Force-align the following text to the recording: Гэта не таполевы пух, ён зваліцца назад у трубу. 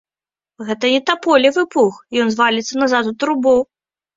Гэта 0.69 0.89
не 0.93 1.01
таполевы 1.09 1.65
пух, 1.75 1.99
ён 2.25 2.35
зваліцца 2.37 2.73
назад 2.85 3.03
у 3.15 3.17
трубу. 3.25 3.57